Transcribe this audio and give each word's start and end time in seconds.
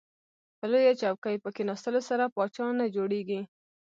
په 0.57 0.65
لویه 0.71 0.93
چوکۍ 1.01 1.35
په 1.43 1.49
کیناستلو 1.55 2.01
سره 2.09 2.31
پاچا 2.35 2.65
نه 2.79 2.85
جوړیږئ. 2.95 3.41